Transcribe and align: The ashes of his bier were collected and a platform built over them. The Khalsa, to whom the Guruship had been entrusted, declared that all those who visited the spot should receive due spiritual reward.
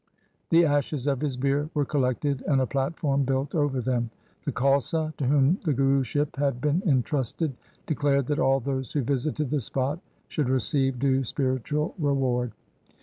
The 0.49 0.65
ashes 0.65 1.05
of 1.05 1.21
his 1.21 1.37
bier 1.37 1.69
were 1.75 1.85
collected 1.85 2.41
and 2.47 2.59
a 2.59 2.65
platform 2.65 3.21
built 3.23 3.53
over 3.53 3.81
them. 3.81 4.09
The 4.45 4.51
Khalsa, 4.51 5.13
to 5.17 5.27
whom 5.27 5.59
the 5.63 5.75
Guruship 5.75 6.37
had 6.37 6.59
been 6.59 6.81
entrusted, 6.87 7.53
declared 7.85 8.25
that 8.25 8.39
all 8.39 8.59
those 8.59 8.91
who 8.91 9.03
visited 9.03 9.51
the 9.51 9.59
spot 9.59 9.99
should 10.27 10.49
receive 10.49 10.97
due 10.97 11.23
spiritual 11.23 11.93
reward. 11.99 12.53